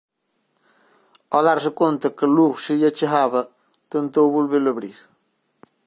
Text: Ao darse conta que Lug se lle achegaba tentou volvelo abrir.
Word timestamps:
Ao 1.33 1.41
darse 1.47 1.71
conta 1.81 2.13
que 2.17 2.31
Lug 2.35 2.53
se 2.65 2.73
lle 2.79 2.87
achegaba 2.91 3.41
tentou 3.93 4.33
volvelo 4.37 4.67
abrir. 4.73 4.97